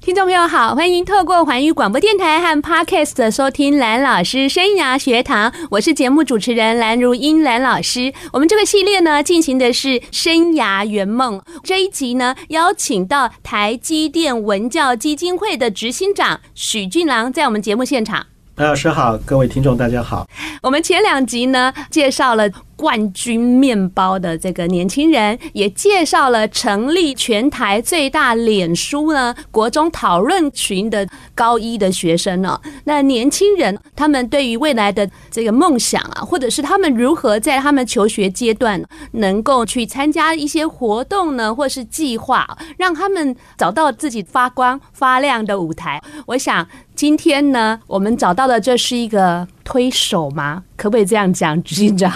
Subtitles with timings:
[0.00, 8.12] 听众朋友好，欢迎透过环宇广播电台和 Podcast 收听蓝老师生涯学堂，我是节目主持人蓝如英蓝老师。
[8.32, 11.42] 我们这个系列呢，进行的是生涯圆梦。
[11.62, 18.26] 这一集呢，邀请到台积电文教基金会的执行长许俊郎在我们节目现场。
[18.56, 20.28] 蓝老师好，各位听众大家好。
[20.62, 22.48] 我们前两集呢，介绍了
[22.84, 32.60] 冠军面包的这个年轻人，也介绍了成立全台最大脸书呢国中讨论群的高一的学生呢。
[32.84, 42.46] 那年轻人他们对于未来的这个梦想啊，或者是他们如何在他们求学阶段能够去参加一些活动呢，或是计划，
[42.76, 46.02] 让他们找到自己发光发亮的舞台。
[46.26, 46.68] 我想。
[46.96, 50.62] 今天呢，我们找到的这是一个推手吗？
[50.76, 52.12] 可不可以这样讲，执行长？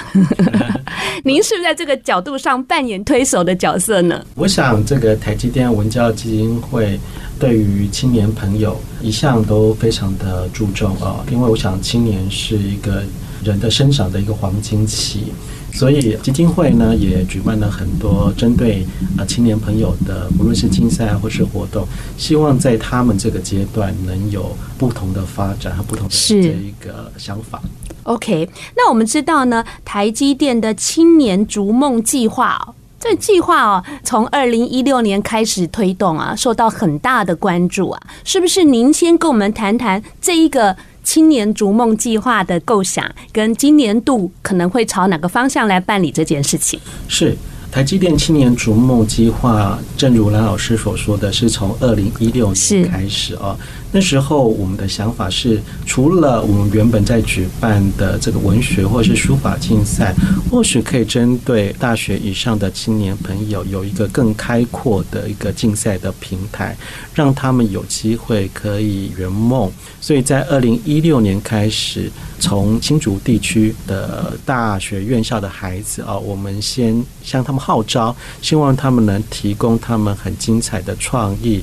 [1.25, 4.25] 您是不是在这个角度上扮演推手的角色呢？
[4.35, 7.01] 我想，这个台积电文教基金会
[7.39, 13.03] 对于青年朋友一向都非常的注重啊，因为我想青年是一个
[13.43, 15.33] 人的生长的一个黄金期。
[15.73, 27.61] 所以基金会呢也举办了很多针对啊青年朋友的，无论是竞赛或是活动，希望在他们这个阶段能有不同的发展和不同的这一个想法。
[28.05, 38.65] OK，那我们知道呢，台积电的青年逐梦计划哦，这计划哦，从二零一六年开始推动啊，受到很大的关注啊，是不是？
[38.65, 40.77] 您先跟我们谈谈这一个。
[41.09, 46.79] 青年逐梦计划的构想，跟今年度可能会朝哪个方向来办理这件事情？
[47.09, 47.35] 是。
[47.71, 53.57] 台积电青年逐梦计划，正如蓝老师所说的是从二零一六年开始啊。
[53.91, 60.15] 那时候我们的想法是，除了我们原本在举办的这个文学或是书法竞赛，
[60.51, 66.77] 或许可以针对大学以上的青年朋友有一个更开阔的一个竞赛的平台，
[67.15, 69.71] 让他们有机会可以圆梦。
[70.01, 81.63] 所以在二零一六年开始，从新竹地区的大学院校的孩子啊，我们先向他们号召，希望他们能提供他们很精彩的创意，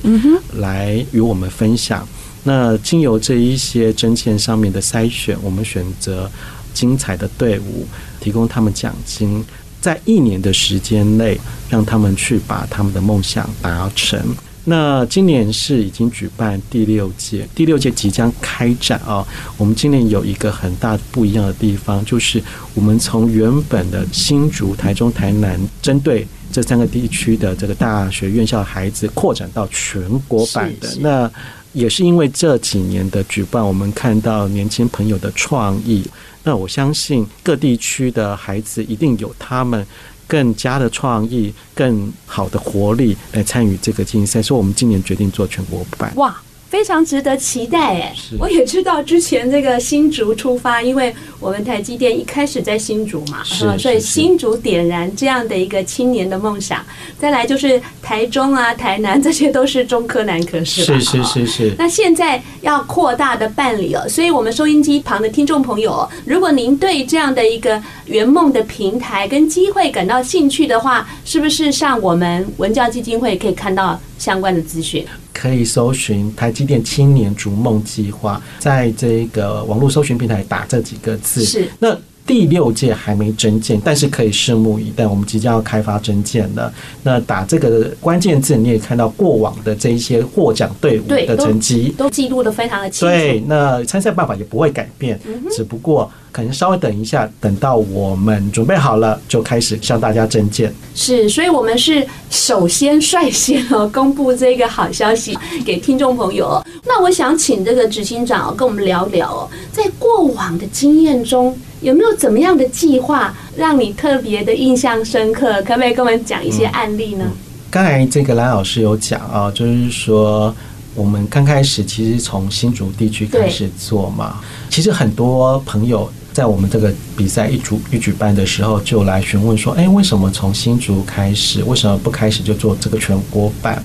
[0.58, 2.06] 来与我们分享。
[2.44, 6.30] 那经由这一些针线上面的筛选，我们选择
[6.72, 7.86] 精彩的队伍，
[8.20, 9.44] 提供他们奖金，
[9.80, 14.20] 在一年的时间内，让他们去把他们的梦想达成。
[14.68, 19.24] 那今年是已经举办第六届，第六届即将开展啊。
[19.56, 22.42] 我们今年有一个很大不一样的地方，就是
[22.74, 30.92] 我们从原本的新竹、台中、台南，针对这三个地区的这个大学院校孩子，扩展到全国版的。
[30.98, 31.30] 那
[31.72, 36.04] 也是因为这几年的举办，我们看到年轻朋友的创意。
[36.42, 39.86] 那我相信各地区的孩子一定有他们。
[40.26, 46.12] 更加的创意，更好的活力来参与这个竞赛，所以我们今年决定做全国版。
[46.16, 46.36] 哇！
[46.68, 48.14] 非常值得期待哎！
[48.38, 56.84] 我也知道之前这个新竹出发，因为我们台积电一开始在新竹嘛，是，所以新竹点燃这样的一个青年的梦想。
[57.18, 60.98] 再来就是台中啊、台南， 这些都是中科南科是吧？
[60.98, 61.74] 是是是是。
[61.78, 75.04] 那现在要扩大的办理了，所以我们收音机旁的听众朋友，如果您对这样的一个圆梦的平台跟机会感到兴趣的话，是不是上我们文教基金会可以看到相关的资讯？
[75.32, 81.44] 可以搜寻台积电青年逐梦计划，在这个网络搜寻平台打这几个字。
[81.44, 81.68] 是。
[81.78, 85.06] 那第六届还没征件，但是可以拭目以待。
[85.06, 86.72] 我们即将要开发征件了。
[87.02, 93.14] 那打这个关键字，你也看到过往的这一些获奖队伍的成绩，都记录的非常的清楚。
[93.14, 95.18] 对，那参赛办法也不会改变，
[95.50, 96.10] 只不过。
[96.32, 100.70] 可能稍微等一下，等到我们准备好了，就开始向大家征件。
[100.94, 106.62] 是，所以我们是首先率先哦公布这个好消息给听众朋友。
[106.84, 115.62] 那我想请这个执行长跟我们聊聊哦，在过往的经验中，有没有怎么样的计划让你特别的印象深刻？
[115.62, 117.24] 可不可以跟我们讲一些案例呢？
[117.70, 120.54] 刚才这个蓝老师有讲啊，就是说。
[120.94, 124.40] 我们刚开始其实从新竹地区开始做嘛，
[124.70, 131.62] 其实很多朋友在我们这个比赛一举一举办的时候就来询问说，哎，为什么从新竹开始？
[131.64, 133.84] 为什么不开始就做这个全国版？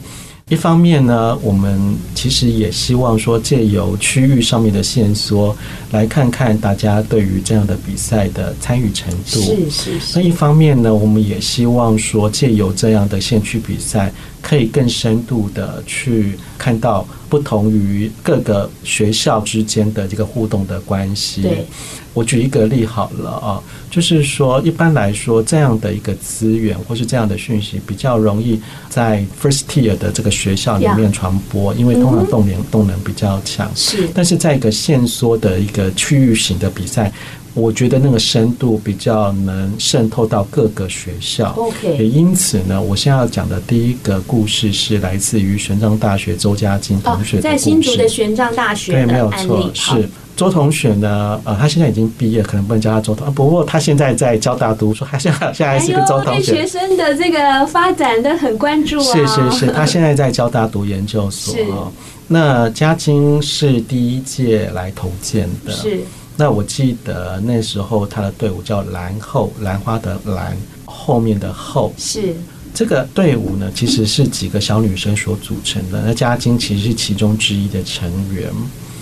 [0.52, 5.56] 一方面呢，我们其实也希望说，借由区域上面的线索，
[5.92, 9.40] 来看看大家对于这样的比赛的参与程度。
[9.40, 10.20] 是是是。
[10.20, 21.44] 那一方面呢，我们也希望说，借由这样的县区比赛，可以更深度的去看到不同于各个学校之间的这个互动的关系。
[21.44, 21.66] 对，
[22.14, 28.60] 我举一个例好了啊，就是说一般来说这样的一个资源或是这样的讯息比较容易
[28.90, 33.72] 在 first tier 的这个学校里面传播，因为通常动联动能比较强。
[33.76, 37.12] 是，但是在一个限缩的一个区域型的比赛。
[37.54, 41.54] 我觉得那个深度比较能渗透到各个学校。
[41.58, 47.42] OK，也因此呢，我现在要讲的第一个故事是来自于玄奘大学周家金同学。
[47.42, 51.42] 在新竹的玄奘大学，对，没有错，是周同学呢。
[51.44, 53.34] 呃，他现在已经毕业，可能不能叫他周同。
[53.34, 56.54] 不过他现在在交大读书，他现在 现是个周同学。
[56.54, 59.04] 对学生的这个发展都很关注啊。
[59.04, 61.54] 是是是，他现在在交大读研究所。
[62.30, 65.72] 那嘉金是第一届来投建的。
[65.74, 66.00] 是。
[66.42, 72.36] 那我记得那时候他的队伍叫兰后，兰花的兰，后面的后是
[72.74, 76.02] 这个队伍呢，其实是几个小女生所组成的。
[76.04, 78.52] 那嘉晶其实是其中之一的成员。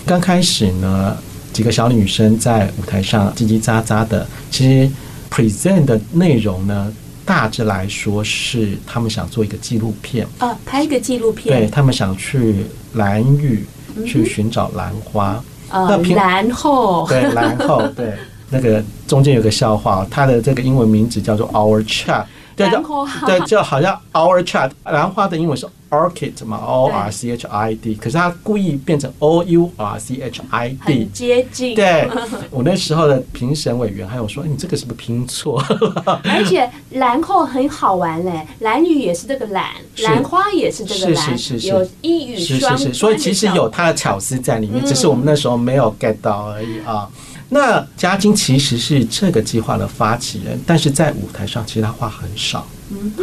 [0.04, 1.16] 刚开始呢，
[1.50, 4.90] 几个小女生在舞台上叽叽喳喳的，其实
[5.30, 6.92] present 的内容呢，
[7.24, 13.64] 大致来说是他们想做一个纪录片啊，拍一个纪录片，对，他们想去蓝屿
[14.06, 15.42] 去寻找兰花。
[15.70, 18.12] 呃，然后对，然后对，
[18.50, 22.24] 那个中间有个笑话，它的这个英文名字叫做 Our Child，
[22.68, 30.68] 对，叫对，就好像 Our chat，兰花的英文是 Orchid 嘛，O R C H I D，可是他故意变成 O U R C H I
[30.68, 31.74] D，很接近。
[31.74, 32.08] 对，
[32.50, 35.60] 我那时候的评审委员还有说，你这个是不是拼错？
[36.24, 39.66] 而且兰蔻很好玩嘞，兰屿也是这个兰，
[40.04, 47.08] 兰花也是这个兰，是是是，有一语双关，所以其实有它的巧思在里面，只是我们那时候没有 get 到而已啊。
[47.52, 52.64] 那嘉金其实是这个计划的发起人，但是在舞台上其实他话很少，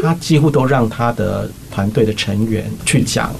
[0.03, 3.33] 他几乎都让他的团队的成员去讲。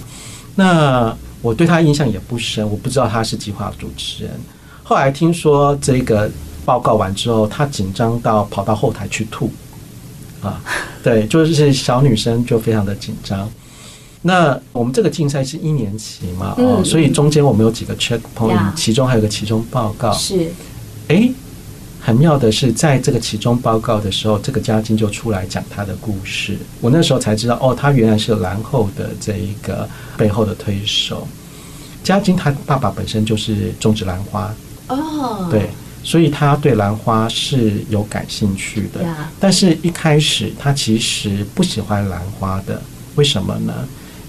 [0.56, 4.32] 那我对他印象也不深，我不知道他是计划主持人。
[4.82, 6.32] 后来听说这个
[6.64, 9.52] 报告完之后，他紧张到跑到后台去吐
[10.42, 10.62] 啊，
[11.04, 13.50] 对，就是小女生就非常的紧张。
[14.22, 20.50] 那我们这个竞赛是一年期嘛，哦，所以中间我们有几个 checkpoint，其中还有个期中报告是。
[21.08, 21.30] 哎，
[22.00, 26.58] 很妙的是，在这个其中报告的时候，这个嘉靖就出来讲他的故事。
[26.82, 29.88] 我那时候才知道，哦，他原来是兰后的这一个
[30.18, 31.28] 背后的推手。
[32.04, 34.54] 嘉靖他爸爸本身就是种植兰花
[34.88, 35.70] 哦，对，
[36.04, 39.06] 所以他对兰花是有感兴趣的。
[39.40, 42.82] 但是一开始他其实不喜欢兰花的，
[43.16, 43.74] 为什么呢？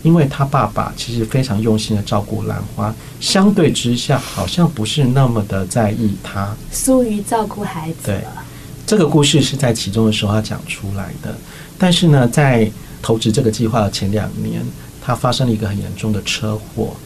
[0.08, 6.56] 因为他爸爸其实非常用心的照顾兰花，相对之下好像不是那么的在意他。
[6.72, 7.99] 疏于照顾孩子。
[8.06, 8.25] 对，
[8.87, 11.37] 这个故事是在其中的时候他讲出来的。
[11.76, 12.70] 但是呢，在
[13.02, 14.64] 投资这个计划的前两年，
[15.02, 16.96] 他发生了一个很严重的车祸。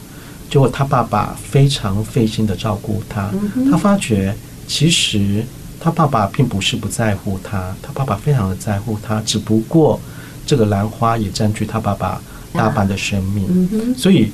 [0.49, 3.29] 结果他爸爸非常费心的照顾他，
[3.69, 4.33] 他发觉
[4.65, 5.43] 其实
[5.77, 9.99] 他爸爸并不是不在乎他，他爸爸非常的在乎他，只不过
[10.45, 12.21] 这个兰花也占据他爸爸。
[12.53, 14.31] 大半的生命，所以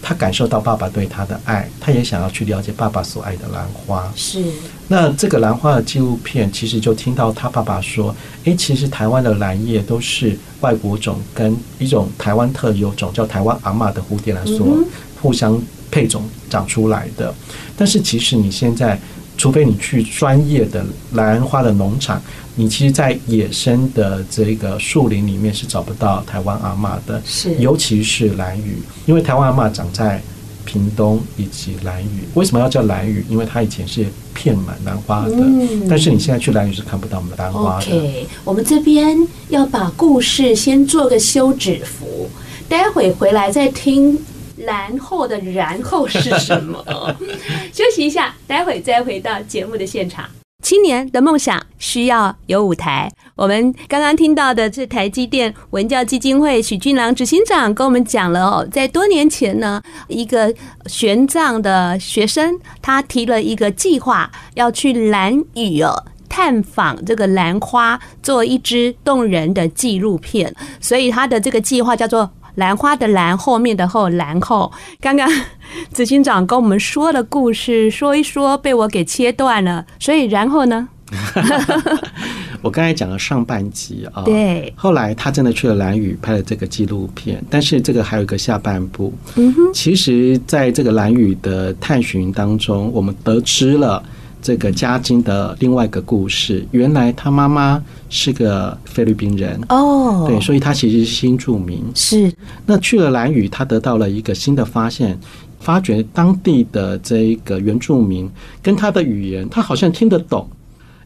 [0.00, 4.12] 他感受到爸爸对他的爱，他也想要去了解爸爸所爱的兰花。
[4.14, 4.44] 是，
[4.88, 8.14] 那这个兰花的纪录片，其实就听到他爸爸说
[8.44, 14.78] ：“诶，其实台湾的兰叶都是外国种跟一种台湾特有种叫台湾阿嬷的蝴蝶兰所
[15.22, 17.34] 互相配种长出来的。
[17.76, 19.00] 但是其实你现在，
[19.36, 22.20] 除非你去专业的兰花的农场。”
[22.56, 30.22] 你其实，在野生的这个树林里面是找不到台湾阿嬷的，是，尤其是兰屿，因为台湾阿嬷长在
[30.64, 32.20] 屏东以及兰屿。
[32.34, 33.26] 为什么要叫兰屿？
[33.28, 37.86] 因为它以前是片满兰花的，嗯，但是你现在去兰屿是看不到我们兰花的。
[37.86, 42.30] OK，我们这边要把故事先做个休止符，
[42.68, 44.16] 待会回来再听
[44.56, 46.84] 然后的然后是什么？
[47.94, 50.28] 息一下，待会再回到节目的现场。
[50.64, 53.08] 青年的梦想需要有舞台。
[53.36, 60.52] 我们刚刚听到的是台积电文教基金会许俊郎执行长跟我们讲了哦，在多年前呢，一个
[60.86, 70.52] 玄奘的学生他提了一个计划，要去兰屿哦探访这个兰花，做一支动人的纪录片。
[70.80, 72.28] 所以他的这个计划叫做。
[72.56, 75.28] 兰花的兰后面的后，兰后刚刚
[75.92, 79.84] 执行长跟我们说的故事说一说，被我给切断了。
[79.98, 80.88] 所以然后呢？
[82.62, 84.72] 我刚才讲了上半集啊，对。
[84.74, 89.12] 后来他真的去了蓝屿拍了这个纪录片，但是这个还有一个下半部。
[89.36, 89.72] 嗯哼。
[89.72, 94.02] 其实，在这个蓝屿的探寻当中，我们得知了
[94.44, 96.62] 这个嘉金的另外一个故事。
[96.70, 101.82] 原来他妈妈是个菲律宾人哦，对，所以他其实是新住民。
[101.94, 102.30] 是，
[102.66, 105.18] 那去了兰屿，他得到了一个新的发现，
[105.60, 108.30] 发觉当地的这一个原住民
[108.62, 110.46] 跟他的语言，他好像听得懂。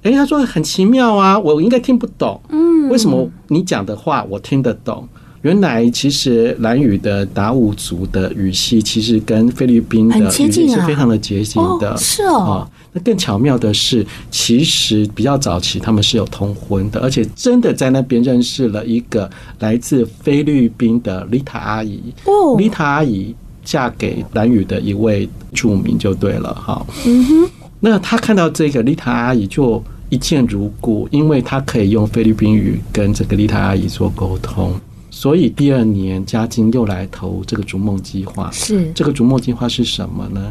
[0.02, 2.40] 诶，他说很奇妙啊，我应该听不懂。
[2.48, 5.08] 嗯，为什么你讲的话我听得懂？
[5.42, 11.96] 原来其实兰屿的达悟族的语系其实跟菲律宾的语系是非常的接近的。
[11.96, 12.68] 是哦。
[12.98, 22.02] 那更巧妙的是，其实比较早期他们是有通婚的，而且真的在那边认识了一个来自菲律宾的丽塔阿姨。
[22.24, 22.56] 哦。
[22.58, 26.52] 丽塔阿姨嫁给蓝宇的一位著名就对了。
[26.54, 26.84] 哈。
[27.06, 27.50] 嗯哼。
[27.78, 34.74] 那他看到这个丽塔阿姨就一见如故，因为他可以用菲律宾语跟这个丽塔阿姨做沟通，
[35.10, 38.50] 所以第二年嘉靖又来投这个逐梦计划。
[38.50, 40.50] 是这个逐梦计划是什么呢？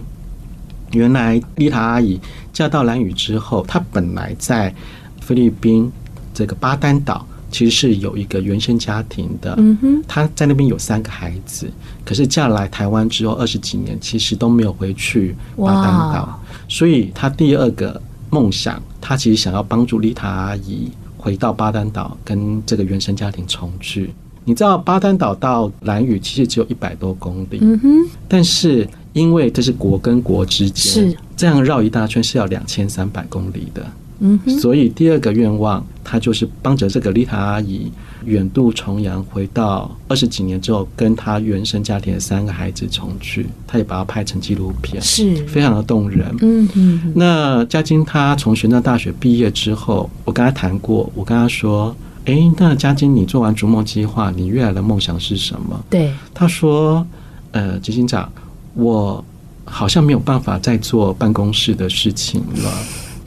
[0.92, 2.20] 原来丽塔阿姨
[2.54, 4.74] 嫁到兰屿之后，她本来在
[5.22, 5.92] 菲律宾
[6.34, 9.54] 这个巴丹岛其实是有一个原生家庭的。
[9.58, 11.70] 嗯哼，她在那边有三个孩子，
[12.06, 16.40] 可是嫁来台湾之后二十几年，其实都没有回去巴丹岛。
[16.68, 24.14] 所以她第二个梦想，她其实想要帮助丽塔阿姨回到巴丹岛，跟这个原生家庭重聚。
[24.44, 28.88] 你知道巴丹岛到兰屿其实只有一百多公里，嗯哼，但是
[29.18, 33.86] 因为这是国跟国之间，是这样绕一大圈是要两千三百公里的，
[34.20, 37.92] 嗯哼，所以第二个愿望，他就是帮着这个丽塔阿姨。
[38.26, 46.36] 远渡重洋，回到二十几年之后，跟他原生家庭的三个孩子重聚，他也把它拍成纪录片，是非常的动人。
[46.42, 47.14] 嗯嗯。
[47.16, 51.96] 那嘉晶他从玄奘大学毕业之后，我跟他谈过，我跟他说
[52.26, 57.06] ：“哎，那嘉晶，你做完逐梦计划，你未来的梦想是什么？”对，他说
[57.54, 58.30] ：“呃，执行长，
[58.78, 59.24] 我
[59.66, 62.72] 好像没有办法再做办公室的事情了。”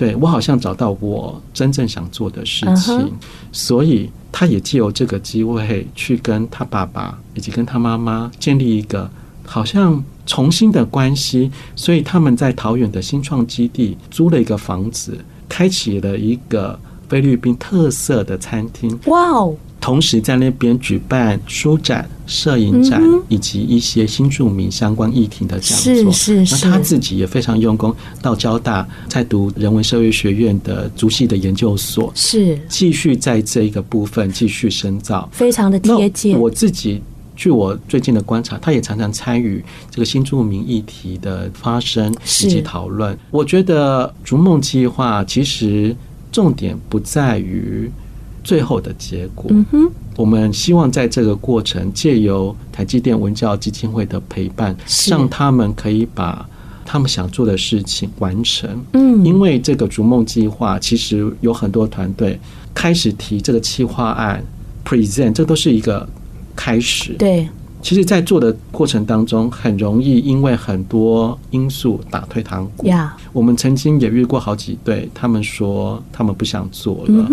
[0.00, 3.10] 对，我好像找到我真正想做的事情，uh huh.
[3.52, 9.10] 所以他也借由这个机会去跟他爸爸以及跟他妈妈建立一个
[9.44, 18.98] 好像重新的关系，所以他们在桃园的新创基地租了一个房子，开启了一个菲律宾特色的餐厅。
[19.04, 19.54] 哇哦！
[19.80, 26.12] 同时在那边举办书展、摄影展，以及一些新著名相关议题的讲座。
[26.12, 26.66] 是是是。
[26.66, 36.38] 那他自己也非常用功，到交大在读人文社会学院的竹系的研究所，是继续在这一个部分继续深造，非常的贴近。
[36.38, 37.00] 我自己
[37.34, 43.18] 据我最近的观察，他也常常参与这个新著名议题的发生以及讨论。
[43.30, 45.96] 我觉得逐梦计划其实
[46.30, 47.90] 重点不在于。
[48.50, 54.76] 最后的结果，嗯哼，我们希望在这个过程借由台积电文教基金会的陪伴，
[55.08, 56.44] 让他们可以把
[56.84, 58.68] 他们想做的事情完成。
[58.94, 62.40] 嗯，因为这个逐梦计划其实有很多团队
[62.74, 64.44] 开始提这个企划案
[64.84, 66.04] ，present，这都是一个
[66.56, 67.12] 开始。
[67.12, 67.48] 对，
[67.80, 72.88] 其实，在做的过程当中，很容易因为很多因素打退堂鼓。
[72.88, 77.28] 呀，我们曾经也遇过好几对，他们说他们不想做了。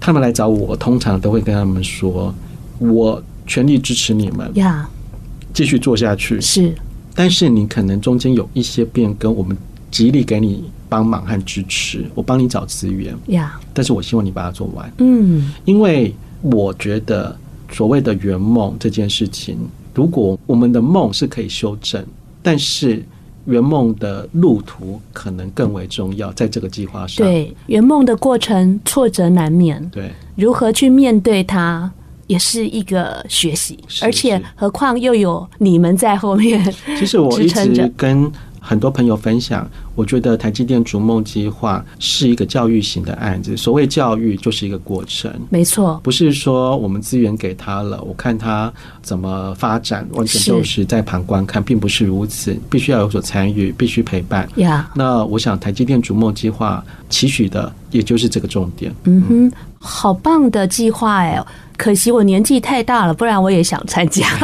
[0.00, 2.34] 他们来找我，通常都会跟他们说
[2.80, 4.88] ：“我全力支持你们，呀，
[5.52, 6.74] 继续做下去。”是，
[7.14, 9.56] 但是你可能中间有一些变更，我们
[9.90, 13.60] 极力给你帮忙和支持，我帮你找资源，呀。
[13.74, 17.36] 但是我希望你把它做完，嗯，因为我觉得
[17.70, 19.58] 所谓的圆梦这件事情，
[19.94, 22.04] 如果我们的梦是可以修正，
[22.42, 23.04] 但是。
[23.46, 27.26] 圆梦的路途可能更为重要，在这个计划上。
[27.26, 29.82] 对，圆梦的过程挫折难免。
[29.90, 31.90] 对，如何去面对它，
[32.26, 33.78] 也是一个学习。
[34.02, 36.74] 而且，何况又有你们在后面。
[36.98, 38.30] 其实我一直跟。
[38.62, 39.66] 很多朋友分享，
[40.00, 43.54] 我觉得台积电逐梦计划是一个教育型的案子。
[43.54, 54.48] 所谓教育，就是一个过程，没错，不是说我们资源给他了，我看他怎么发展，完全就是在旁观看，并不是如此，必须要有所参与，必须陪伴。
[54.56, 58.90] 呀，那我想台积电逐梦计划期许的，也就是这个重点。
[59.04, 61.38] 嗯哼，好棒的计划哎，
[61.76, 64.26] 可惜我年纪太大了，不然我也想参加。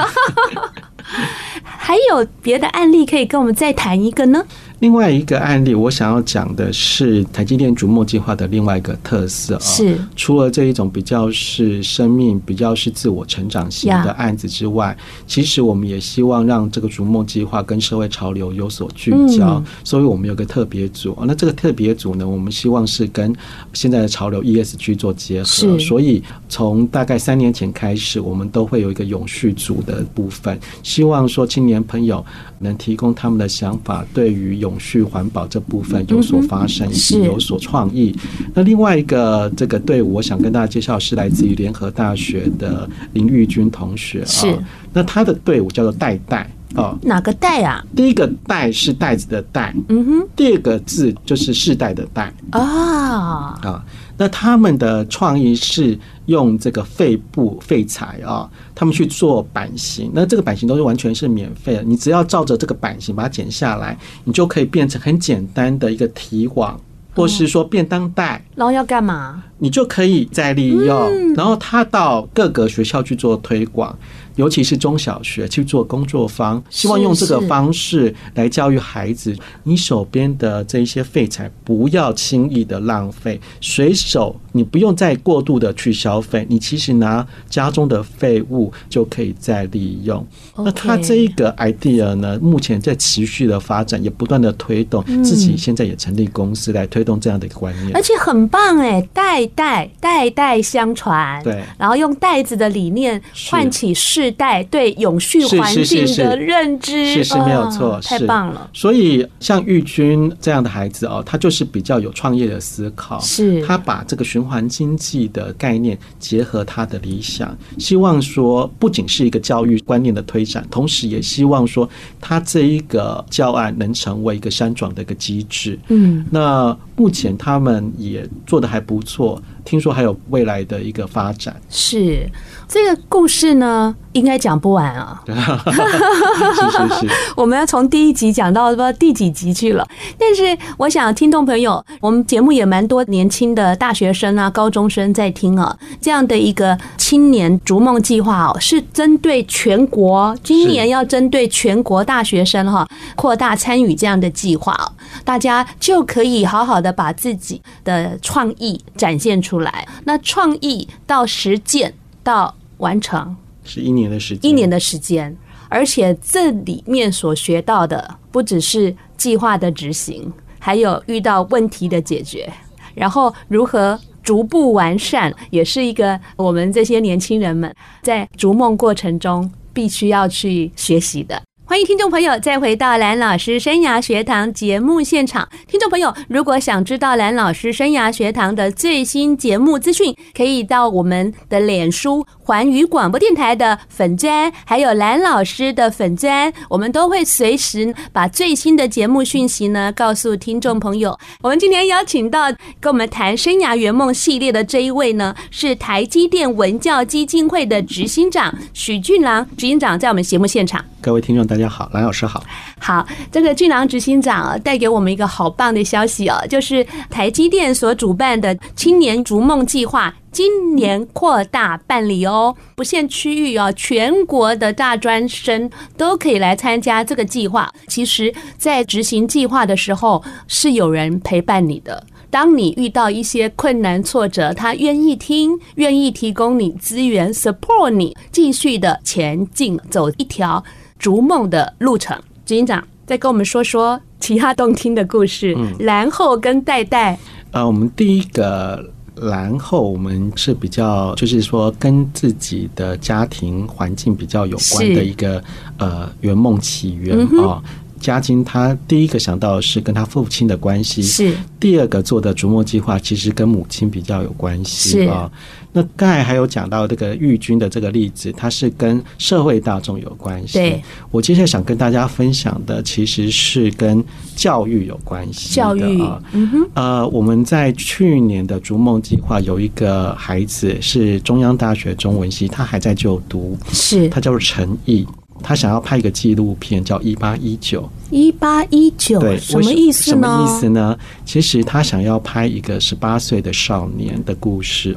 [1.62, 4.44] 还有别的案例可以跟我们再谈一个呢？
[4.80, 9.98] 另外一个案例，我想要讲的是台积电逐梦计划的另外一个特色啊，是。
[10.14, 14.94] 除了这一种比较是生命、比较是自我成长型的案子之外，
[15.26, 21.16] 其实我们也希望让这个逐梦计划跟社会潮流有所聚焦，所以我们有个特别组。
[21.26, 23.34] 那这个特别组呢，我们希望是跟
[23.72, 32.22] 现在的潮流 ESG 做结合，所以从大概三年前开始，我们都会有一个永续组的部分，希望说青年朋友
[32.58, 38.14] 能提供他们的想法，对于永续环保这部分有所发生，以及有所创意。
[38.52, 44.26] 那另外一个这个队伍，我想跟大家介绍是来自于联合大学的林玉君同学啊。
[44.26, 44.58] 是，
[44.92, 46.96] 那他的队伍叫做袋袋啊。
[47.02, 47.84] 哪个袋啊？
[47.94, 50.28] 第一个袋是袋子的袋，嗯哼。
[50.36, 53.84] 第二个字就是世代的代啊啊。
[54.18, 60.10] 那他们的创意是用这个废布废材啊，他们去做版型。
[60.14, 66.80] 那这个版型都是完全是免费的，你只要照着这个版型把它剪下来，你就可以变成很简单的一个提网，
[67.14, 68.42] 或是说便当袋。
[68.54, 69.42] 然后要干嘛？
[69.58, 73.94] 你就可以再利用，然后他到各个学校去做推广。
[74.36, 79.36] 尤其是中小学去做工作坊，希望用这个方式来教育孩子。
[79.64, 90.24] 你手边的这一些废材不要轻易的浪费，随手你不用再过度的去消费，你其实拿家中的废物就可以再利用。
[90.56, 103.92] 那他这一个 idea 呢，目前在持续的发展，也不断的推动，自己现在也成立公司来推动这样的一个观念，而且很棒哎，代代代代相传，对，然后用袋子的理念唤起
[104.26, 104.36] 世。
[104.36, 108.68] 代对永续环境的认知是是没有错，太棒了。
[108.74, 121.88] 所以像玉君这样的孩子哦，他就是比较有创业的思考，是他把这个循环经济的概念结合他的理想，希望说不仅是一个教育观念的推展，同时也希望说
[122.20, 125.78] 他这一个教案能成为一个商转的一个机制。
[125.88, 131.54] 嗯，那目前他们也做的还不错，听说还有未来的一个发展。
[131.68, 132.26] 是。
[132.68, 135.22] 这个故事呢，应该讲不完啊。
[135.26, 135.32] 是
[136.98, 139.86] 是是， 我们要从第一集讲到不知道第几集去了。
[140.18, 140.42] 但是
[140.76, 145.78] 我想，听众朋友，我们节目也蛮多年轻的大学生啊、高中生在听啊。
[146.00, 154.76] 这样的一个青年逐梦计划哦，是针对全国，今年要针对全国大学生哈，扩大参与这样的计划，
[155.24, 159.86] 大家就可以好好的把自己的创意展现出来。
[160.04, 161.94] 那创意到实践。
[162.26, 165.36] 到完成是一年的时间，一年的时间，
[165.68, 172.52] 而且这里面所学到的不只是计划的执行，还有遇到问题的解决，
[172.96, 181.40] 然后如何逐步完善，也是一个我们这些年轻人们在逐梦过程中必须要去学习的。
[181.68, 185.48] 欢迎听众朋友再回到蓝老师生涯学堂节目现场。
[185.66, 201.18] 听众朋友，如果想知道蓝老师生涯学堂的最新节目资讯，可以到我们的脸书环宇广播电台的粉专，还有蓝老师的粉专，我们都会随时把最新的节目讯息呢告诉听众朋友。
[201.42, 202.46] 我们今天邀请到
[202.78, 210.84] 跟我们谈生涯圆梦系列的这一位呢，是台积电文教基金会的执行长许俊郎执行长，在我们节目现场。
[211.00, 212.44] 各位听众，大大家好，蓝老师好。
[212.78, 227.72] 好，这个俊郎执行长带给我们一个好棒的消息哦，就是台积电所主办的青年逐梦计划，今年扩大办理哦，不限区域哦，全国的大专生都可以来参加这个计划。
[227.88, 232.04] 其实，在执行计划的时候，是有人陪伴你的。
[232.28, 240.62] 当你遇到一些困难挫折，他愿意听，愿意提供你资源，support 你继续的前进，走一条。
[240.98, 245.54] 逐梦的路程，执行长再跟我们说说其他动听的故事。
[245.56, 247.18] 嗯，然后跟戴戴，
[247.50, 255.42] 呃，我们第一个然后我们是比较，就是说跟自己的家庭环境比较有关的一个
[255.78, 257.28] 呃圆梦起源啊。
[257.36, 257.62] 哦
[258.06, 265.28] 嘉金他第一个想到的是跟他父亲的关系，是第二个做的逐梦计划，其实跟母亲比较有关系啊。
[265.72, 270.54] 那刚才还有讲到这个玉军的这个例子，它是跟社会大众有关系。
[270.58, 274.02] 对，我接下来想跟大家分享的其实是跟
[274.36, 275.52] 教育有关系。
[275.56, 285.04] 教育啊，嗯哼，呃，我们在去年的逐梦计划有一个孩子是中央大学中文系，他还在就读，是他叫做陈毅。
[285.42, 287.82] 他想要拍一个纪录片，叫《一八一九》。
[288.10, 290.10] 一八一九，对，什么意思呢？
[290.10, 290.98] 什么意思呢？
[291.24, 294.96] 其实他想要拍一个十八岁的少年的故事。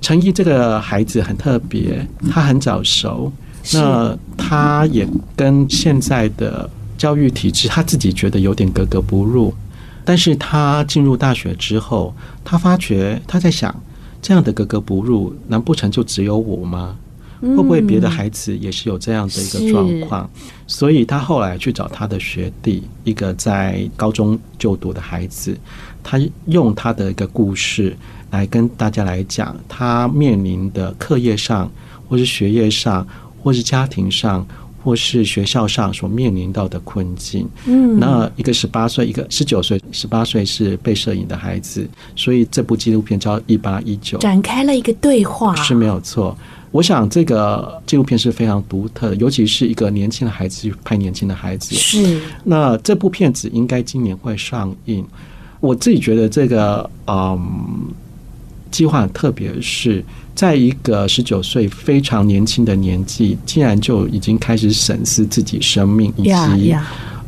[0.00, 3.32] 陈毅这个孩子很特别，他很早熟，
[3.72, 6.68] 那他也跟现在的
[6.98, 9.54] 教育体制，他自己觉得有点格格不入。
[10.04, 12.12] 但是他进入大学之后，
[12.44, 13.74] 他发觉他在想，
[14.20, 16.96] 这样的格格不入，难不成就只有我吗？
[17.42, 20.30] 会不会别的孩子也是有这样的一个状况？
[20.68, 25.58] 所以他后来去找他的学弟，一个在高中就读的孩子，
[26.02, 27.96] 他用他的一个故事
[28.30, 31.70] 来跟大家来讲，他面临的课业上，
[32.08, 33.06] 或是学业上，
[33.42, 34.46] 或是家庭上，
[34.82, 37.48] 或是学校上所面临到的困境。
[37.66, 46.36] 嗯，那一个十八岁，一个十九岁，十八岁是被摄影的孩子，所以这部纪录片叫《一八一九》，展开了一个对话，是没有错。
[46.72, 51.74] 我想这个纪录片是非常独特的，尤其是一个年轻的孩子去拍年轻的孩子。
[51.74, 55.06] 是，那这部片子应该今年会上映。
[55.60, 57.38] 我自己觉得这个嗯，
[58.70, 60.02] 计划很特别，是
[60.34, 66.74] 在一个十九岁非常年轻的年纪，竟然就已经开始审视自己生命，以及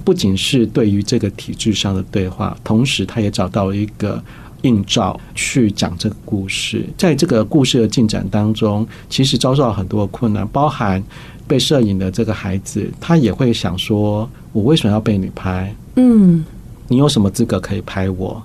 [0.04, 4.20] 不仅是对于这个体制上的对话，同时他也找到了一个。
[4.64, 11.02] 映照去讲这个故事，在这个故事的进展当中，其实遭受到很多的困难，包含
[11.46, 15.74] 被摄影的这个孩子，他也会想说：“我为什么要被你拍？
[15.96, 16.44] 嗯，
[16.88, 18.42] 你有什么资格可以拍我？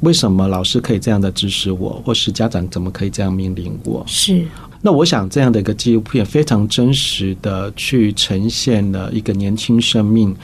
[0.00, 4.44] 为什么老师可以这样的指使我，或是家长怎么可以这样命令我？”是。
[4.80, 10.34] 那我想这样的一个纪录片非常真实的去呈现了一个年轻生命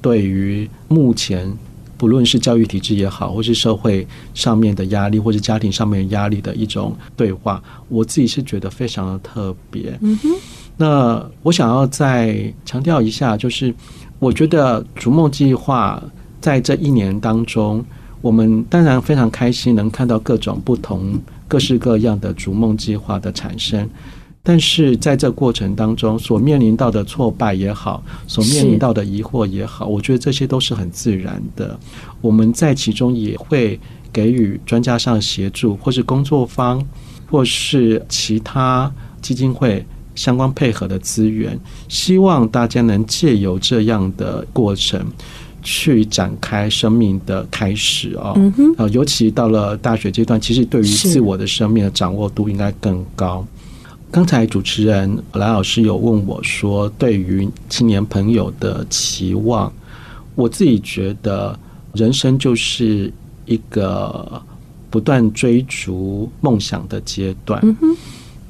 [0.00, 1.52] 对于目前。
[1.98, 9.98] 不论是教育体制也好，或是社会上面的压力，或是家庭上面压力的一种对话，我自己是觉得非常的特别。
[10.00, 10.30] 嗯哼。
[10.76, 13.74] 那我想要再强调一下，就是
[14.20, 16.00] 我觉得逐梦计划
[16.40, 17.84] 在这一年当中，
[18.20, 23.90] 我们当然非常开心能看到各种不同、各式各样的逐梦计划的产生。
[24.48, 31.78] 但是在这过程当中，所面临到的挫败也好，所面临到的疑惑也好，我觉得这些都是很自然的。
[32.22, 33.78] 我们在其中也会
[34.10, 36.82] 给予专家上协助，或是工作方，
[37.30, 39.84] 或是其他基金会
[40.14, 45.06] 相关配合的资源，希望大家能借由这样的过程
[45.62, 48.32] 去展开生命的开始啊。
[48.78, 53.46] 啊，尤其到了大学阶段，其实对于自我的生命的掌握度应该更高。
[54.10, 59.72] 刚才主持人蓝老师有问我说：“对于青年朋友的期望，
[60.34, 61.58] 我自己觉得
[61.92, 63.12] 人生就是
[63.46, 64.42] 一个
[64.90, 67.62] 不断追逐梦想的阶段，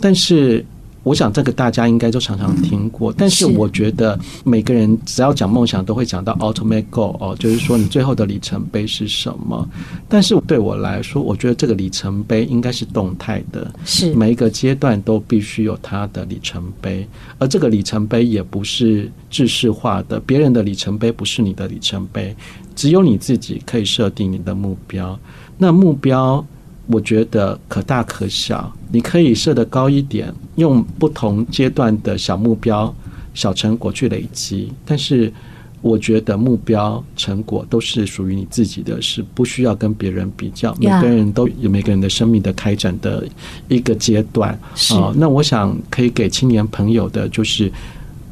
[0.01, 0.64] 但是。”
[1.02, 9.66] 我想这个大家应该都常常听过，但是我觉得每个人只要讲梦想，都会讲到 ultimate goal 哦，就是说你最后的里程碑是什么？
[10.08, 17.08] 但是对我来说，我觉得这个里程碑应该是动态的，是每一个阶段都必须有它的里程碑，
[17.38, 22.37] 而这个里程碑也不是制式化的，别人的里程碑不是你的里程碑，
[22.74, 25.18] 只有你自己可以设定你的目标。
[25.56, 26.44] 那目标。
[26.90, 32.92] 我觉得可大可小，你可以设得高一点，用不同阶段的小目标、
[33.35, 34.72] 小成果去累积。
[34.87, 35.31] 但是，
[35.83, 40.74] 我觉得目标成果都是属于你自己的，是不需要跟别人比较。
[40.81, 43.24] 每个人都有每个人的生命的开展的
[43.68, 44.59] 一个阶段。
[44.94, 47.70] 啊，那我想可以给青年朋友的，就是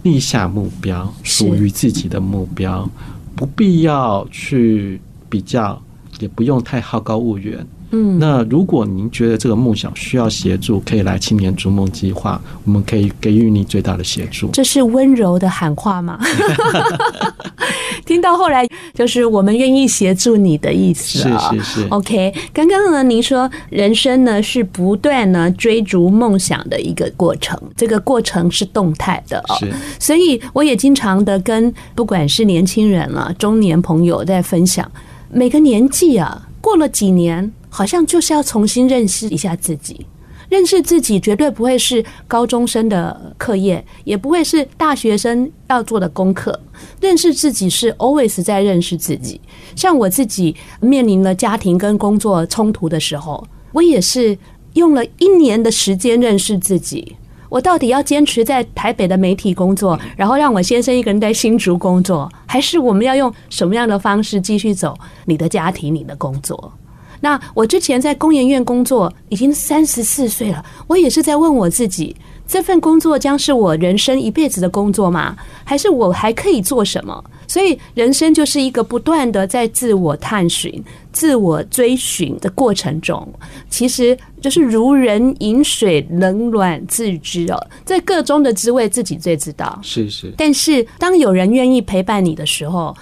[0.03, 2.89] 立下目标，属于自己的目标，
[3.37, 5.81] 不必要去比较，
[6.21, 7.65] 也不用太好高骛远。
[7.93, 14.49] 嗯，那如果您觉得这个梦想需要协助，可以来青年逐梦计划，我们可以给予你最大的协助。
[14.49, 16.19] 这是温柔的喊话吗？
[18.05, 21.51] 听到后来就是我们愿意协助你的意思啊。
[21.53, 21.89] 是是是。
[21.89, 29.57] OK，刚刚呢，您说人生呢是不断呢追逐梦想的一个过程，这个过程是动态的哦。
[29.61, 29.73] 是。
[29.99, 34.91] 所以我也经常的跟不管是年轻人了、中年朋友在分享，
[35.31, 37.53] 每个年纪啊，过了几年。
[37.77, 40.07] 好像就是要重新认识一下自己，
[40.49, 46.59] 认识自己绝对不会是高中生的课业，也不会是大学生要做的功课。
[47.03, 49.39] 认识自己是 always 在认识自己。
[49.75, 54.39] 像我自己面临了家庭跟工作冲突的时候，我也是
[54.73, 57.15] 用了一年的时间认识自己。
[57.51, 66.73] 我到底要坚持在台北的媒体工作，然后让我先生一个人在新竹工作，还是我们要用什么样的方式继续走你的家庭、你的工作？
[67.21, 72.15] 那我之前在工研院工作已经三十四岁了，我也是在问我自己：
[72.47, 75.37] 这份工作将是我人生一辈子的工作吗？
[75.65, 77.25] 还是我还可以做什么？
[77.49, 83.27] 所以人生就是一个不断的在自我探寻、自我追寻的过程中，
[83.71, 87.67] 其实就是如人饮水，冷暖自知哦。
[87.85, 89.79] 在个中的滋味，自己最知道。
[89.81, 90.35] 是是。
[90.37, 92.95] 但是当有人愿意陪伴你的时候，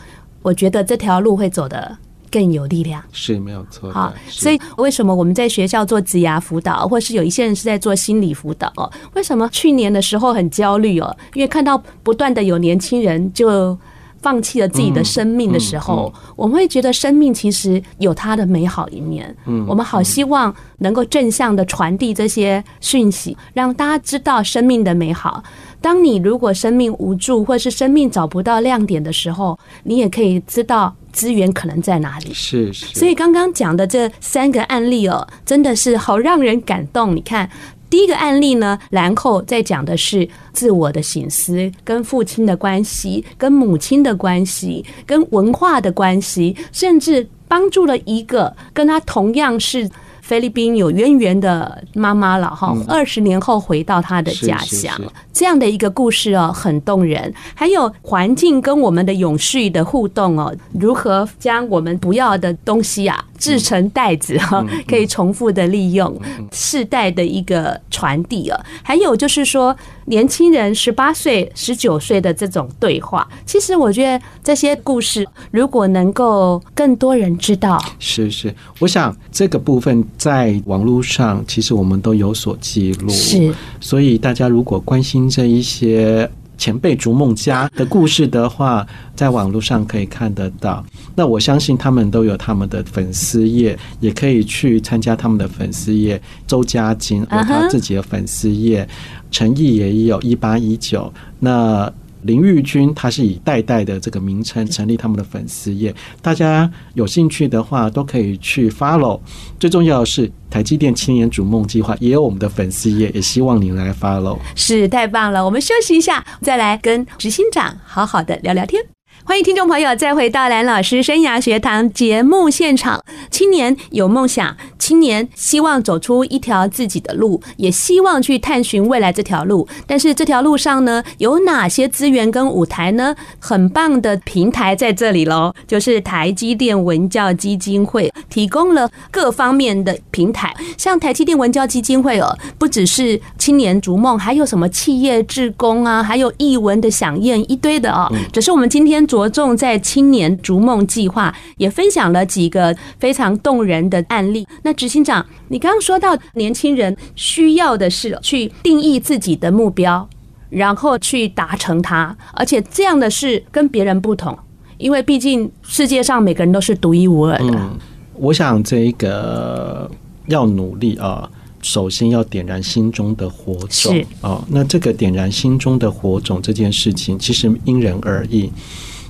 [0.42, 1.96] 我觉得这条路会走得。
[2.34, 3.92] 更有力量是没有错。
[3.92, 8.72] 好，所以为什么我们在学校做职涯辅导，或是有一些人是在做心理辅导？
[8.76, 11.16] 哦，为什么去年的时候很焦虑哦？
[11.34, 13.78] 因为看到不断的有年轻人就
[14.20, 19.32] 放弃了自己的生命的时候，我们会觉得生命其实有它的美好一面。
[19.46, 25.40] 嗯，我们好希望能够正向的传递这些讯息，让大家知道生命的美好。
[25.80, 32.34] 当你如果生命无助，或是生命找不到亮点的时候，你也可以知道资源可能在哪里。
[32.34, 32.86] 是是。
[32.98, 37.16] 所以刚刚讲的这三个案例哦，真的是好让人感动。
[37.16, 37.48] 你看。
[37.90, 49.88] 第一个案例呢，兰蔻在讲的是自我的醒思，跟父亲的关系，跟母亲的关系，跟文化的关系，甚至帮助了一个跟他同样是
[50.24, 54.98] 菲律宾有渊源的妈妈了哈，二十年后回到她的家乡，
[55.34, 57.30] 这样的一个故事哦，很动人。
[57.54, 63.22] 还有环境跟我们的永续的互动哦，如何将我们不要的东西啊。
[63.44, 66.18] 制成袋子哈，可以重复的利用，
[66.50, 68.58] 世代的一个传递啊。
[68.82, 69.76] 还有就是说，
[70.06, 86.30] 年轻人十八岁、十九岁的这种对话，其实我觉得这些故事如果能够更多人知道，是是，我想这个部分在网络上其实我们都有所记录，是，所以大家如果关心这一些。
[86.64, 90.82] 前辈逐梦家的故事的话，在网络上可以看得到。
[91.14, 96.18] 那我相信他们都有他们的粉丝页，也可以去参加他们的粉丝页。
[96.46, 98.88] 周家金有他自己的粉丝页，
[99.30, 101.12] 陈毅也有一八一九。
[101.38, 101.92] 那
[102.24, 109.20] 林玉君，他是以代代的这个名称成立他们的粉丝页，大家有兴趣的话都可以去 follow。
[109.60, 114.38] 最重要的是，台积电青年逐梦计划也有我们的粉丝页，也希望您来 follow。
[114.54, 118.93] 是，太棒了，我们休息一下，再来跟执行长好好的聊聊天。
[119.22, 123.02] 欢迎听众朋友再回到蓝老师生涯学堂节目现场。
[123.30, 129.66] 青年有梦想，青年希望走出一条自己的路，也希望去探寻未来这条路。
[129.86, 133.14] 但是这条路上呢，有哪些资源跟舞台呢？
[133.38, 140.54] 很棒的平台在这里喽，就是台积电文教基金会提供了各方面的平台。
[140.76, 148.12] 像台积电文教基金会哦，不只是青年逐梦，还有什么企业志工啊，还有艺文的响应一堆的哦。
[148.32, 149.03] 只是我们今天。
[149.06, 154.46] 着重在青年逐梦计划，也分享了几个非常动人的案例。
[154.62, 160.08] 那执行长，你刚刚说到年轻人需要的是去定义自己的目标，
[160.50, 164.36] 然后去达成它，而且这样的是跟别人不同，
[164.78, 167.54] 因为毕竟世界上每个人都是独一无二的。
[167.54, 167.78] 嗯，
[168.14, 169.90] 我想这一个
[170.26, 171.30] 要努力啊。
[171.62, 178.52] 首先要点燃心中的火种哦，那这个点燃心中的火种这件事情，其实因人而异。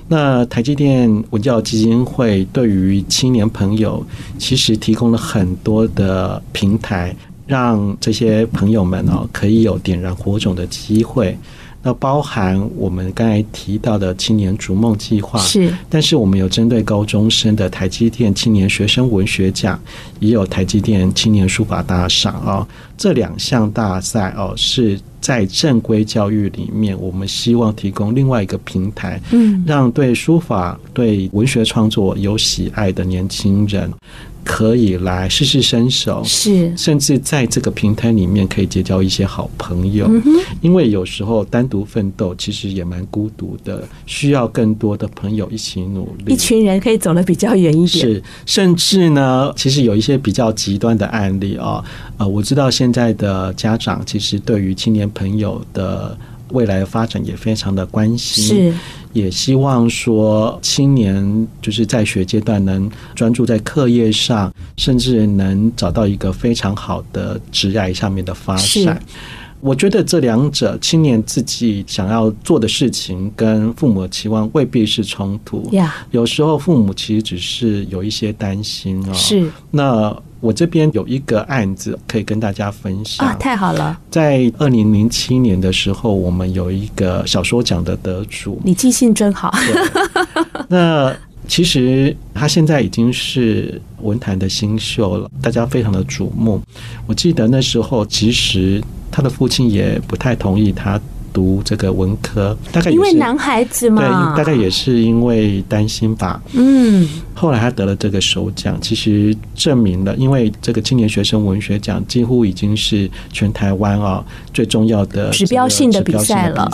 [0.07, 4.05] 那台积电文教基金会对于青年朋友，
[4.37, 7.15] 其实提供了很多的平台，
[7.47, 11.35] 让这些朋友们哦可以有点燃火种的机会。
[11.85, 19.79] 那包含我们刚才提到的青年逐梦计划，是，但是我们有针对高中生的台积电青年学生文学奖，
[20.19, 22.67] 也有台积电青年书法大赏哦。
[22.97, 33.93] 这两项大赛哦，是在正规教育里面，我们希望提供另外一个平台，嗯，让对书法、对文学创作有喜爱的年轻人。
[34.45, 40.07] 可以来试试身手，是，甚至在这个平台里面可以结交一些好朋友。
[40.61, 46.31] 因为有时候单独奋斗其实也蛮孤独的，需要更多的朋友一起努力。
[46.33, 48.05] 一群人可以走得比较远一点。
[48.05, 51.83] 是，甚至呢，其实有一些比较极端的案例啊，
[52.17, 56.15] 呃，我知道现在的家长其实对于青年朋友的
[56.51, 58.43] 未来的发展也非常的关心。
[58.43, 58.73] 是。
[59.15, 69.01] 也希望说，青年就是在学阶段能专注在课业上，甚至能找到一个非常好的职业上面的发展。
[69.61, 75.71] 我觉得这两者，青年自己想要做的事情跟父母的期望未必是冲突。
[76.11, 79.13] 有时候父母其实只是有一些担心哦。
[79.13, 79.49] 是。
[79.71, 80.15] 那。
[80.45, 83.99] 我这边有一个案子可以跟大家分享啊，太好了！
[84.11, 89.51] 在二零零七年的时候，我们有一个小说奖的得主，你记性真好。
[90.69, 91.11] 那
[91.47, 96.61] 其实他现在已经是文坛的新秀了，大家非常的瞩目。
[97.07, 98.79] 我记得那时候，其实
[99.11, 101.01] 他的父亲也不太同意他。
[101.35, 104.01] 读这个文科，大概因为男孩子嘛，
[104.33, 106.41] 对，大概也是因为担心吧。
[106.53, 116.71] 嗯，后来他得了这个首奖，其实证明了，因为这个青年学生文学奖几乎已经是全台湾啊最重要的指标性的比赛了。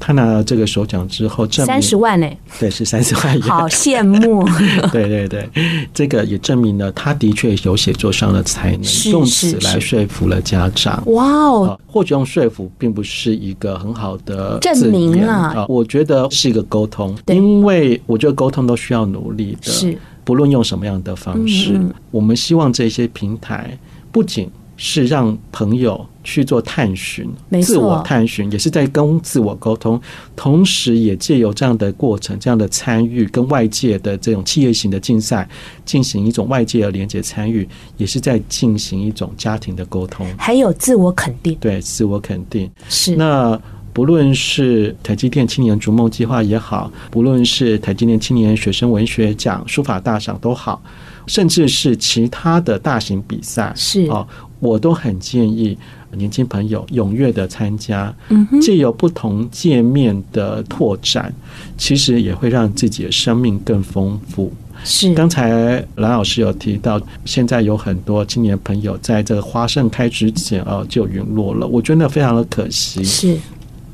[0.00, 2.38] 他拿了这个首奖之后，三十万呢、欸？
[2.58, 3.40] 对，是三十万。
[3.40, 4.46] 好羡慕。
[4.92, 5.48] 对对对，
[5.92, 11.02] 这个也证明了他的确有写作上的才能，用此来说服了家长。
[11.06, 11.80] 哇哦！
[11.86, 15.66] 或许用说服并不是一个很好的证明了。
[15.68, 19.70] 我觉得是一个沟通，因为我觉得沟通都需要努力的。
[19.70, 21.80] 是，不论用什么样的方式，
[22.10, 23.76] 我们希望这些平台
[24.12, 27.28] 不仅是让朋友去做探寻，
[27.60, 30.00] 自我探寻也是在跟自我沟通，
[30.34, 35.46] 同时也借由这样的过程、这样的参与，跟外界的这种企业型的竞赛
[35.84, 42.70] 进行一种外界的连接参与，也是在进行一种家庭的沟通，还有自我肯定，对，自我肯定。
[42.88, 43.14] 是。
[43.14, 43.60] 那。
[43.90, 50.80] 不论是台积电青年逐梦计划也好，不论是台积电青年学生文学奖、书法大赏都好，
[51.26, 54.06] 甚至是其他的大型比赛，是。
[54.06, 54.24] 哦，
[54.60, 55.76] 我都很建议
[56.12, 58.14] 年轻朋友踊跃的参加。
[58.28, 61.32] 嗯，借由不同界面的拓展，
[61.76, 64.52] 其实也会让自己的生命更丰富。
[64.84, 73.02] 是，刚才蓝老师有提到，现在有很多青年朋友在这个花盛开之前啊就陨落了，我觉得非常的可惜。
[73.02, 73.36] 是。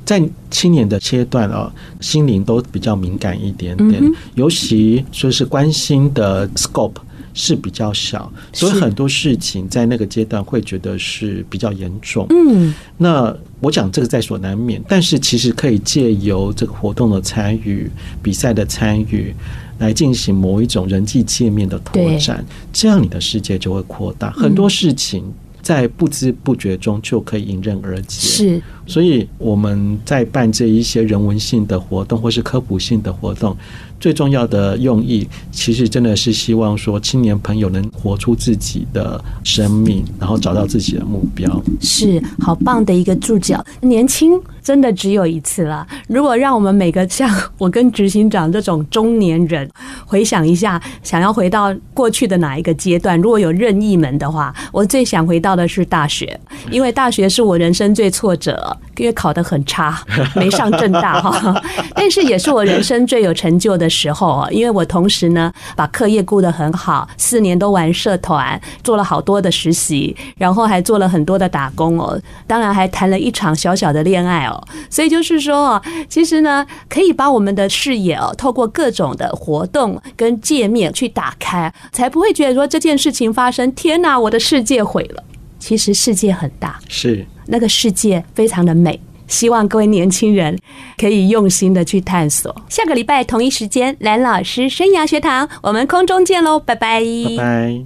[0.04, 4.02] 在青年的阶段啊，心灵都比较敏感一点点，
[4.34, 6.96] 尤其说是关心的 scope
[7.34, 12.26] 是比较小，所以很多事情在那个阶段会觉得是比较严重。
[12.30, 17.90] 嗯，那我讲这个在所难免，但是其实可以借由这个活动的参与、
[18.22, 19.34] 比赛的参与，
[19.78, 25.24] 来进行某一种人际界面的拓展，这样你的世界就会扩大，很多事情
[25.60, 28.20] 在不知不觉中就可以迎刃而解。
[28.20, 28.62] 是。
[28.86, 33.56] 所以我们在办这一些人文性的活动，或是科普性的活动，
[33.98, 41.62] 最重要的用意，其实真的是希望说，青年朋友能活出自己的生命，然后找到自己的目标。
[41.80, 43.64] 是好棒的一个注脚。
[43.80, 45.86] 年轻真的只有一次了。
[46.06, 49.68] 如果让我们每个像我跟执行长这种中年人
[50.04, 56.38] 回想一下，想要回到过去的哪一个阶段，如果有任意门的话，我最想回到的是大学，
[56.70, 58.73] 因为大学是我人生最挫折。
[58.96, 59.98] 因为考得很差，
[60.36, 61.62] 没上正大哈，
[61.94, 64.48] 但是也是我人生最有成就的时候啊！
[64.50, 74.62] 因为我同时呢，把课业顾得很好，四年都玩社团，做了好多的实习，然后还做了很多的打工哦，当然还谈了一场小小的恋爱哦。
[74.88, 85.24] 所以就是说，其实呢，可以把我们的视野哦，透过各种的活动跟界面去打开，才不会觉得说这件事情发生，天哪，我的世界毁了。
[85.64, 90.58] 其实世界很大，是那个世界非常的美，希望各位年轻人
[90.98, 92.54] 可以用心的去探索。
[92.68, 97.82] 下个礼拜同一时间，蓝老师生涯学堂，我们空中见喽，拜拜，拜拜。